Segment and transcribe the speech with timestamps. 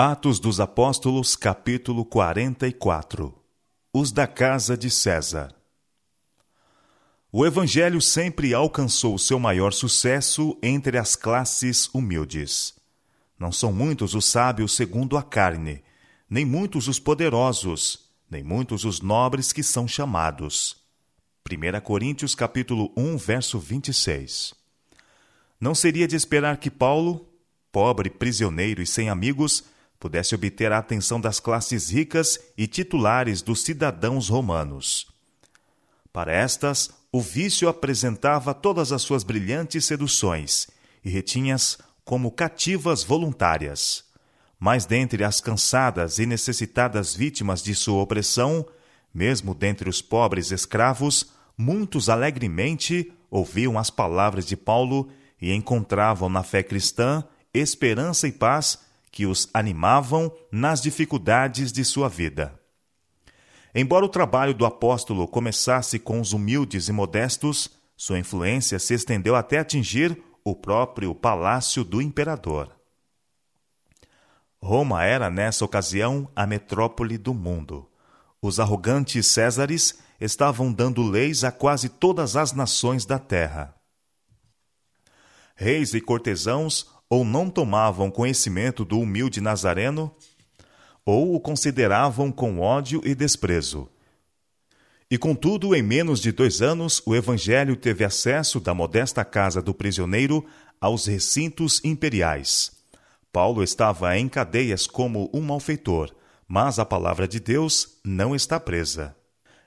[0.00, 3.34] Atos dos Apóstolos, capítulo 44
[3.92, 5.52] Os da casa de César
[7.32, 12.76] O Evangelho sempre alcançou seu maior sucesso entre as classes humildes.
[13.36, 15.82] Não são muitos os sábios segundo a carne,
[16.30, 20.76] nem muitos os poderosos, nem muitos os nobres que são chamados.
[21.50, 24.54] 1 Coríntios capítulo 1, verso 26
[25.60, 27.28] Não seria de esperar que Paulo,
[27.72, 29.64] pobre, prisioneiro e sem amigos,
[29.98, 35.06] pudesse obter a atenção das classes ricas e titulares dos cidadãos romanos.
[36.12, 40.68] Para estas, o vício apresentava todas as suas brilhantes seduções
[41.04, 44.04] e retinhas como cativas voluntárias.
[44.58, 48.66] Mas dentre as cansadas e necessitadas vítimas de sua opressão,
[49.12, 55.08] mesmo dentre os pobres escravos, muitos alegremente ouviam as palavras de Paulo
[55.40, 58.78] e encontravam na fé cristã esperança e paz
[59.10, 62.58] que os animavam nas dificuldades de sua vida.
[63.74, 69.36] Embora o trabalho do apóstolo começasse com os humildes e modestos, sua influência se estendeu
[69.36, 72.74] até atingir o próprio palácio do imperador.
[74.60, 77.88] Roma era, nessa ocasião, a metrópole do mundo.
[78.40, 83.74] Os arrogantes Césares estavam dando leis a quase todas as nações da terra.
[85.54, 90.14] Reis e cortesãos ou não tomavam conhecimento do humilde Nazareno,
[91.04, 93.88] ou o consideravam com ódio e desprezo.
[95.10, 99.72] E contudo, em menos de dois anos, o Evangelho teve acesso da modesta casa do
[99.72, 100.44] prisioneiro
[100.78, 102.72] aos recintos imperiais.
[103.32, 106.14] Paulo estava em cadeias como um malfeitor,
[106.46, 109.16] mas a palavra de Deus não está presa.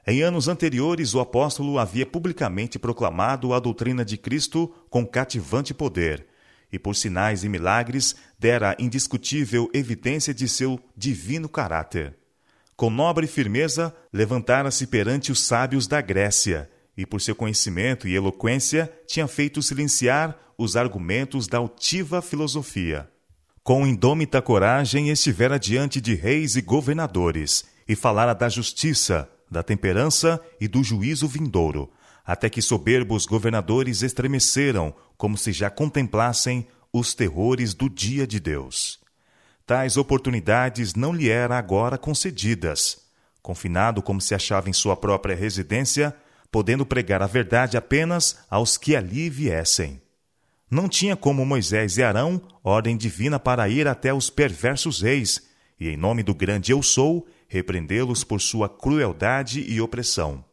[0.06, 6.28] Em anos anteriores, o apóstolo havia publicamente proclamado a doutrina de Cristo com cativante poder
[6.72, 12.16] e por sinais e milagres dera indiscutível evidência de seu divino caráter.
[12.76, 18.92] Com nobre firmeza, levantara-se perante os sábios da Grécia, e por seu conhecimento e eloquência
[19.06, 23.10] tinha feito silenciar os argumentos da altiva filosofia.
[23.64, 30.42] Com indômita coragem estivera diante de reis e governadores, e falara da justiça, da temperança
[30.60, 31.92] e do juízo vindouro,
[32.26, 39.00] até que soberbos governadores estremeceram, como se já contemplassem os terrores do dia de Deus.
[39.66, 43.02] Tais oportunidades não lhe eram agora concedidas.
[43.42, 46.16] Confinado como se achava em sua própria residência,
[46.52, 50.02] podendo pregar a verdade apenas aos que ali viessem.
[50.70, 55.50] Não tinha como Moisés e Arão ordem divina para ir até os perversos reis
[55.80, 60.46] e, em nome do grande Eu Sou, repreendê-los por sua crueldade e opressão.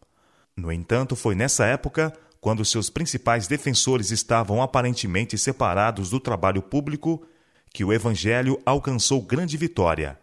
[0.58, 7.24] No entanto, foi nessa época, quando seus principais defensores estavam aparentemente separados do trabalho público,
[7.72, 10.18] que o Evangelho alcançou grande vitória.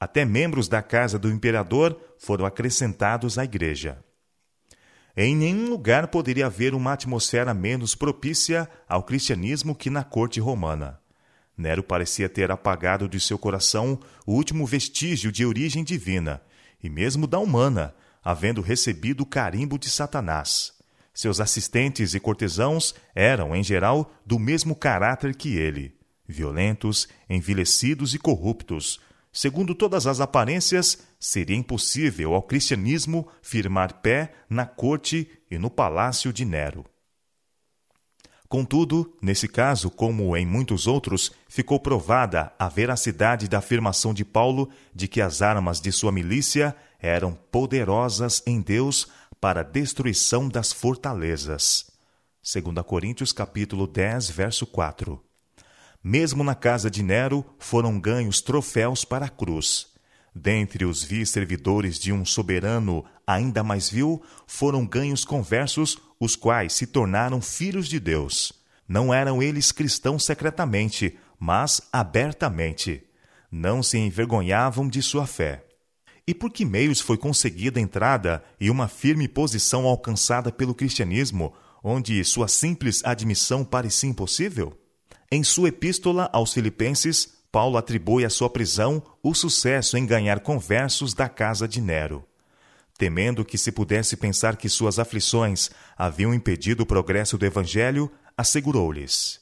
[0.00, 4.02] Até membros da casa do imperador foram acrescentados à igreja.
[5.14, 10.98] Em nenhum lugar poderia haver uma atmosfera menos propícia ao cristianismo que na corte romana.
[11.58, 16.40] Nero parecia ter apagado de seu coração o último vestígio de origem divina,
[16.82, 20.72] e mesmo da humana, havendo recebido o carimbo de Satanás.
[21.12, 25.96] Seus assistentes e cortesãos eram, em geral, do mesmo caráter que ele,
[26.26, 28.98] violentos, envelhecidos e corruptos.
[29.32, 36.32] Segundo todas as aparências, seria impossível ao cristianismo firmar pé na corte e no palácio
[36.32, 36.84] de Nero.
[38.48, 44.70] Contudo, nesse caso, como em muitos outros, ficou provada a veracidade da afirmação de Paulo
[44.94, 49.08] de que as armas de sua milícia eram poderosas em Deus
[49.40, 51.90] para a destruição das fortalezas.
[52.42, 55.22] 2 Coríntios capítulo 10, verso 4.
[56.02, 59.88] Mesmo na casa de Nero foram ganhos troféus para a cruz.
[60.34, 66.72] Dentre os vis servidores de um soberano ainda mais vil, foram ganhos conversos, os quais
[66.72, 68.52] se tornaram filhos de Deus.
[68.86, 73.02] Não eram eles cristãos secretamente, mas abertamente.
[73.50, 75.63] Não se envergonhavam de sua fé.
[76.26, 82.24] E por que meios foi conseguida entrada e uma firme posição alcançada pelo cristianismo, onde
[82.24, 84.72] sua simples admissão parecia impossível?
[85.30, 91.12] Em sua epístola aos Filipenses, Paulo atribui à sua prisão o sucesso em ganhar conversos
[91.12, 92.24] da casa de Nero.
[92.96, 99.40] Temendo que se pudesse pensar que suas aflições haviam impedido o progresso do Evangelho, assegurou-lhes: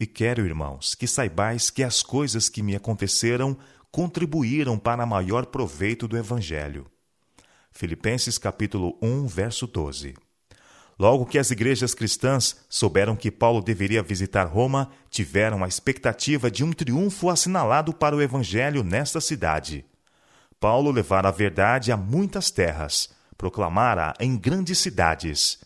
[0.00, 3.56] E quero, irmãos, que saibais que as coisas que me aconteceram
[3.90, 6.86] contribuíram para maior proveito do Evangelho.
[7.70, 10.14] Filipenses capítulo 1, verso 12.
[10.98, 16.64] Logo que as igrejas cristãs souberam que Paulo deveria visitar Roma, tiveram a expectativa de
[16.64, 19.84] um triunfo assinalado para o evangelho nesta cidade.
[20.58, 25.60] Paulo levara a verdade a muitas terras, proclamara em grandes cidades.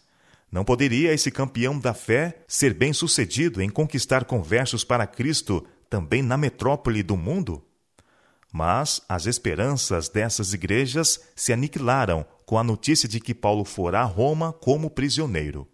[0.50, 6.36] Não poderia esse campeão da fé ser bem-sucedido em conquistar conversos para Cristo também na
[6.36, 7.64] metrópole do mundo?
[8.52, 14.04] Mas as esperanças dessas igrejas se aniquilaram com a notícia de que Paulo fora a
[14.04, 15.66] Roma como prisioneiro.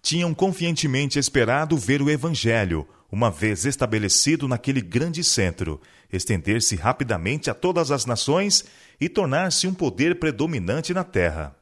[0.00, 5.80] Tinham confiantemente esperado ver o Evangelho, uma vez estabelecido naquele grande centro,
[6.12, 8.64] estender-se rapidamente a todas as nações
[9.00, 11.56] e tornar-se um poder predominante na terra.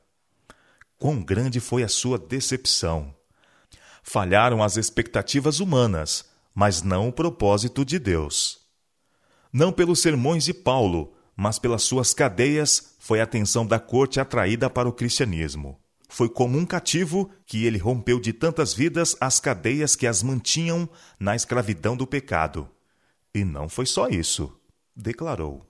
[0.99, 3.15] Quão grande foi a sua decepção!
[4.03, 6.25] Falharam as expectativas humanas,
[6.55, 8.62] mas não o propósito de Deus.
[9.53, 14.71] Não pelos sermões de Paulo, mas pelas suas cadeias foi a atenção da corte atraída
[14.71, 15.79] para o cristianismo.
[16.09, 20.89] Foi como um cativo que ele rompeu de tantas vidas as cadeias que as mantinham
[21.19, 22.69] na escravidão do pecado.
[23.35, 24.59] E não foi só isso,
[24.97, 25.67] declarou.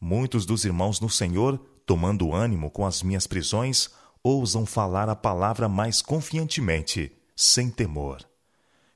[0.00, 3.90] Muitos dos irmãos no Senhor, tomando ânimo com as minhas prisões,
[4.22, 8.24] ousam falar a palavra mais confiantemente, sem temor.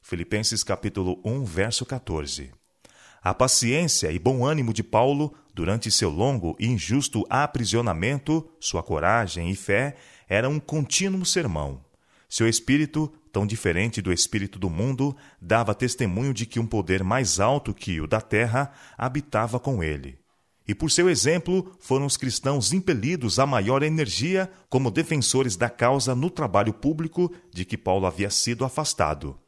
[0.00, 2.52] Filipenses capítulo 1, verso 14.
[3.24, 9.48] A paciência e bom ânimo de Paulo durante seu longo e injusto aprisionamento, sua coragem
[9.48, 9.94] e fé
[10.28, 11.84] era um contínuo sermão.
[12.28, 17.38] Seu espírito, tão diferente do espírito do mundo, dava testemunho de que um poder mais
[17.38, 20.18] alto que o da terra habitava com ele.
[20.66, 26.12] E por seu exemplo, foram os cristãos impelidos a maior energia como defensores da causa
[26.12, 29.38] no trabalho público de que Paulo havia sido afastado.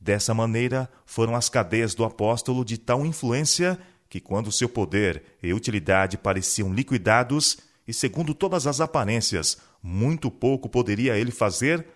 [0.00, 3.78] Dessa maneira, foram as cadeias do apóstolo de tal influência
[4.08, 10.68] que, quando seu poder e utilidade pareciam liquidados, e segundo todas as aparências, muito pouco
[10.68, 11.86] poderia ele fazer,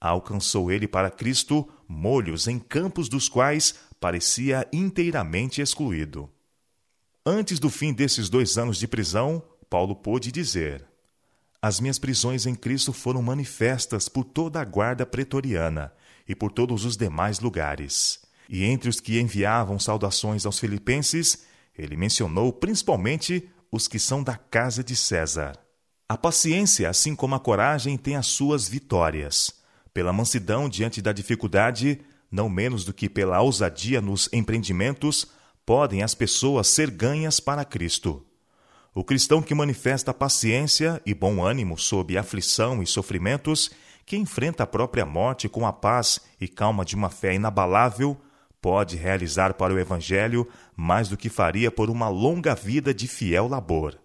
[0.00, 6.28] alcançou ele para Cristo molhos em campos dos quais parecia inteiramente excluído.
[7.24, 10.84] Antes do fim desses dois anos de prisão, Paulo pôde dizer:
[11.60, 15.92] As minhas prisões em Cristo foram manifestas por toda a guarda pretoriana
[16.28, 18.20] e por todos os demais lugares.
[18.48, 21.44] E entre os que enviavam saudações aos filipenses,
[21.76, 25.58] ele mencionou principalmente os que são da casa de César.
[26.08, 29.54] A paciência, assim como a coragem, tem as suas vitórias.
[29.94, 35.26] Pela mansidão diante da dificuldade, não menos do que pela ousadia nos empreendimentos,
[35.64, 38.24] podem as pessoas ser ganhas para Cristo.
[38.94, 43.70] O cristão que manifesta paciência e bom ânimo sob aflição e sofrimentos
[44.04, 48.20] que enfrenta a própria morte com a paz e calma de uma fé inabalável,
[48.60, 53.48] pode realizar para o Evangelho mais do que faria por uma longa vida de fiel
[53.48, 53.98] labor.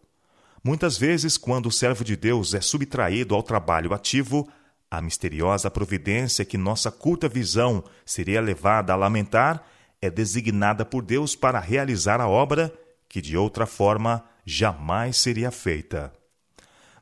[0.64, 4.50] Muitas vezes, quando o servo de Deus é subtraído ao trabalho ativo,
[4.90, 9.64] a misteriosa providência que nossa curta visão seria levada a lamentar
[10.02, 12.74] é designada por Deus para realizar a obra
[13.10, 16.12] que de outra forma jamais seria feita.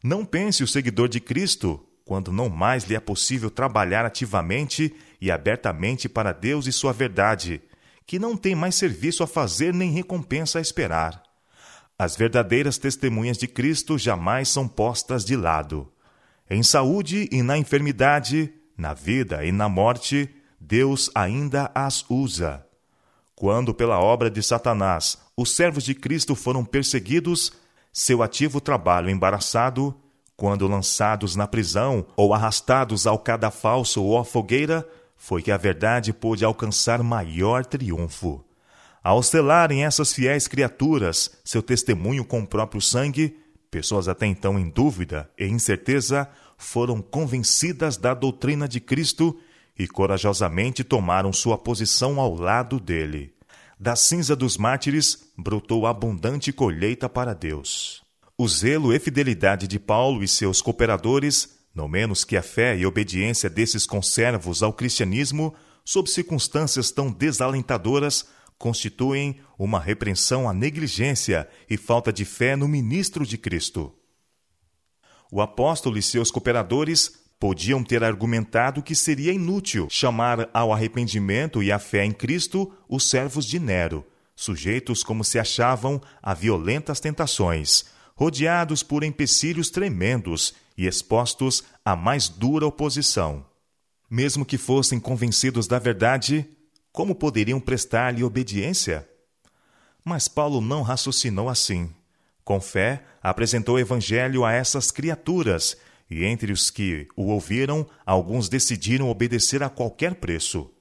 [0.03, 5.31] Não pense o seguidor de Cristo quando não mais lhe é possível trabalhar ativamente e
[5.31, 7.61] abertamente para Deus e sua verdade,
[8.05, 11.23] que não tem mais serviço a fazer nem recompensa a esperar.
[11.97, 15.91] As verdadeiras testemunhas de Cristo jamais são postas de lado.
[16.47, 20.29] Em saúde e na enfermidade, na vida e na morte,
[20.59, 22.63] Deus ainda as usa.
[23.33, 27.51] Quando, pela obra de Satanás, os servos de Cristo foram perseguidos,
[27.91, 30.00] seu ativo trabalho embaraçado
[30.38, 36.12] quando lançados na prisão ou arrastados ao cadafalso ou à fogueira, foi que a verdade
[36.12, 38.44] pôde alcançar maior triunfo.
[39.04, 43.38] Ao selarem essas fiéis criaturas seu testemunho com o próprio sangue,
[43.70, 46.27] pessoas até então em dúvida e incerteza
[46.58, 49.38] foram convencidas da doutrina de Cristo
[49.77, 53.34] e corajosamente tomaram sua posição ao lado dele.
[53.80, 58.04] Da cinza dos mártires brotou abundante colheita para Deus.
[58.38, 62.86] O zelo e fidelidade de Paulo e seus cooperadores, não menos que a fé e
[62.86, 68.27] obediência desses conservos ao cristianismo, sob circunstâncias tão desalentadoras,
[68.58, 73.94] constituem uma repreensão à negligência e falta de fé no ministro de Cristo.
[75.32, 81.72] O apóstolo e seus cooperadores podiam ter argumentado que seria inútil chamar ao arrependimento e
[81.72, 87.94] à fé em Cristo os servos de Nero, sujeitos como se achavam a violentas tentações,
[88.15, 93.45] rodeados por empecilhos tremendos e expostos à mais dura oposição.
[94.10, 96.48] Mesmo que fossem convencidos da verdade,
[96.91, 99.07] como poderiam prestar-lhe obediência?
[100.03, 101.93] Mas Paulo não raciocinou assim.
[102.43, 105.75] Com fé, apresentou o Evangelho a essas criaturas
[106.10, 110.72] e entre os que o ouviram, alguns decidiram obedecer a qualquer preço.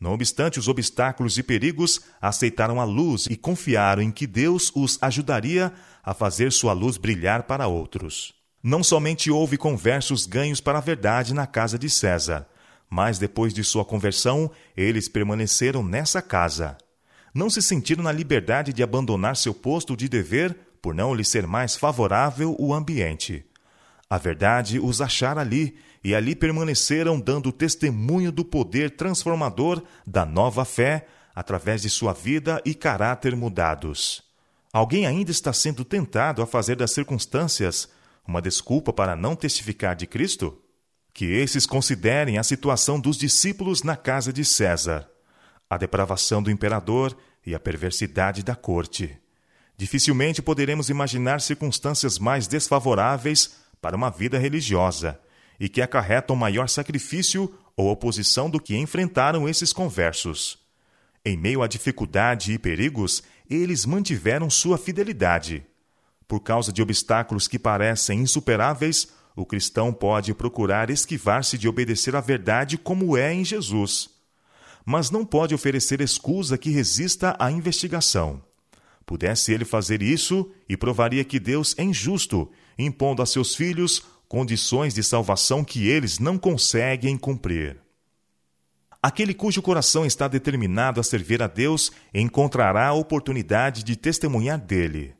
[0.00, 4.98] Não obstante os obstáculos e perigos, aceitaram a luz e confiaram em que Deus os
[5.02, 5.72] ajudaria
[6.04, 8.32] a fazer sua luz brilhar para outros.
[8.62, 12.46] Não somente houve conversos ganhos para a verdade na casa de César,
[12.88, 16.76] mas depois de sua conversão, eles permaneceram nessa casa.
[17.34, 21.46] Não se sentiram na liberdade de abandonar seu posto de dever por não lhe ser
[21.46, 23.44] mais favorável o ambiente.
[24.08, 30.64] A verdade os achara ali, e ali permaneceram dando testemunho do poder transformador da nova
[30.64, 34.22] fé através de sua vida e caráter mudados.
[34.72, 37.88] Alguém ainda está sendo tentado a fazer das circunstâncias
[38.26, 40.60] uma desculpa para não testificar de Cristo?
[41.14, 45.08] Que esses considerem a situação dos discípulos na casa de César,
[45.68, 49.18] a depravação do imperador e a perversidade da corte.
[49.76, 55.18] Dificilmente poderemos imaginar circunstâncias mais desfavoráveis para uma vida religiosa
[55.58, 60.58] e que acarretam maior sacrifício ou oposição do que enfrentaram esses conversos.
[61.24, 65.64] Em meio à dificuldade e perigos, eles mantiveram sua fidelidade.
[66.26, 72.20] Por causa de obstáculos que parecem insuperáveis, o cristão pode procurar esquivar-se de obedecer à
[72.20, 74.10] verdade como é em Jesus.
[74.84, 78.42] Mas não pode oferecer escusa que resista à investigação.
[79.06, 84.94] Pudesse ele fazer isso, e provaria que Deus é injusto, impondo a seus filhos condições
[84.94, 87.78] de salvação que eles não conseguem cumprir.
[89.02, 95.14] Aquele cujo coração está determinado a servir a Deus encontrará a oportunidade de testemunhar dele.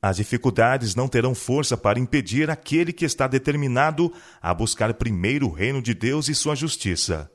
[0.00, 5.52] As dificuldades não terão força para impedir aquele que está determinado a buscar primeiro o
[5.52, 7.30] reino de Deus e sua justiça.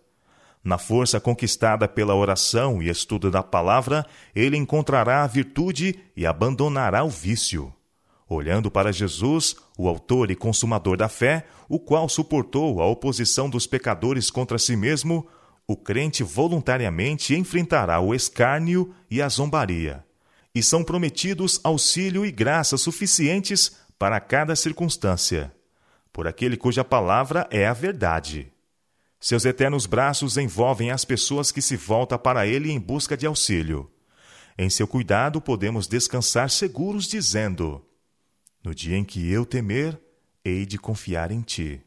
[0.64, 4.06] Na força conquistada pela oração e estudo da palavra,
[4.36, 7.74] ele encontrará a virtude e abandonará o vício.
[8.30, 13.66] Olhando para Jesus, o autor e consumador da fé, o qual suportou a oposição dos
[13.66, 15.28] pecadores contra si mesmo,
[15.66, 20.08] o crente voluntariamente enfrentará o escárnio e a zombaria
[20.58, 25.54] e são prometidos auxílio e graça suficientes para cada circunstância,
[26.12, 28.52] por aquele cuja palavra é a verdade.
[29.20, 33.88] Seus eternos braços envolvem as pessoas que se voltam para ele em busca de auxílio.
[34.58, 37.86] Em seu cuidado podemos descansar seguros, dizendo:
[38.64, 40.00] No dia em que eu temer,
[40.44, 41.82] hei de confiar em ti.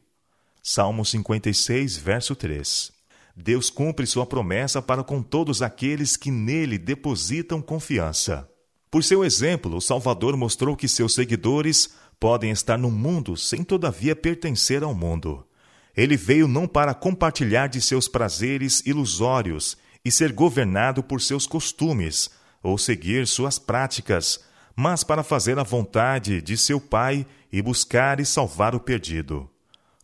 [0.62, 2.92] Salmo 56, verso 3.
[3.36, 8.48] Deus cumpre sua promessa para com todos aqueles que nele depositam confiança.
[8.90, 14.14] Por seu exemplo, o Salvador mostrou que seus seguidores podem estar no mundo sem todavia
[14.14, 15.46] pertencer ao mundo.
[15.96, 22.30] Ele veio não para compartilhar de seus prazeres ilusórios e ser governado por seus costumes
[22.62, 24.40] ou seguir suas práticas,
[24.76, 29.48] mas para fazer a vontade de seu Pai e buscar e salvar o perdido.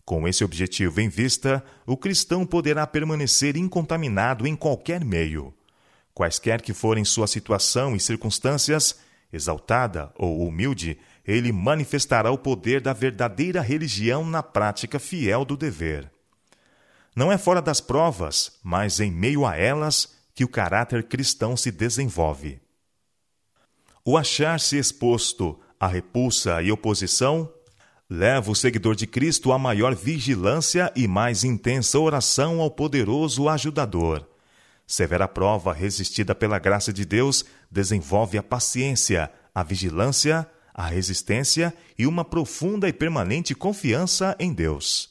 [0.04, 5.52] Com esse objetivo em vista, o cristão poderá permanecer incontaminado em qualquer meio.
[6.14, 9.00] Quaisquer que forem sua situação e circunstâncias,
[9.32, 16.08] exaltada ou humilde, ele manifestará o poder da verdadeira religião na prática fiel do dever.
[17.14, 21.72] Não é fora das provas, mas em meio a elas, que o caráter cristão se
[21.72, 22.60] desenvolve.
[24.08, 27.52] O achar-se exposto à repulsa e oposição
[28.08, 34.24] leva o seguidor de Cristo a maior vigilância e mais intensa oração ao poderoso ajudador
[34.86, 42.06] Severa prova resistida pela graça de Deus desenvolve a paciência, a vigilância, a resistência e
[42.06, 45.10] uma profunda e permanente confiança em Deus.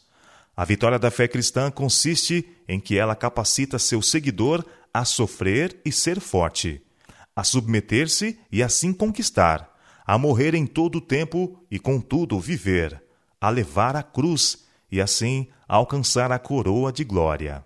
[0.56, 5.92] A vitória da fé cristã consiste em que ela capacita seu seguidor a sofrer e
[5.92, 6.82] ser forte,
[7.36, 9.70] a submeter-se e assim conquistar,
[10.06, 13.04] a morrer em todo o tempo e contudo viver,
[13.42, 17.66] a levar a cruz e assim alcançar a coroa de glória.